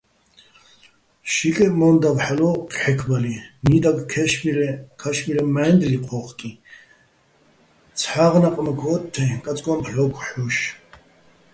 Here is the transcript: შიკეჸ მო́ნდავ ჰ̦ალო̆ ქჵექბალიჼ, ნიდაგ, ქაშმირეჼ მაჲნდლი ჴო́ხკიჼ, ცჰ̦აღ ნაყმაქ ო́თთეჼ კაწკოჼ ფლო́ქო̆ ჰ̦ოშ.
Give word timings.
შიკეჸ 1.33 1.71
მო́ნდავ 1.79 2.17
ჰ̦ალო̆ 2.25 2.57
ქჵექბალიჼ, 2.73 3.35
ნიდაგ, 3.67 3.97
ქაშმირეჼ 4.99 5.43
მაჲნდლი 5.53 5.97
ჴო́ხკიჼ, 6.07 6.51
ცჰ̦აღ 7.99 8.33
ნაყმაქ 8.41 8.81
ო́თთეჼ 8.91 9.25
კაწკოჼ 9.43 9.73
ფლო́ქო̆ 9.83 10.25
ჰ̦ოშ. 10.27 10.57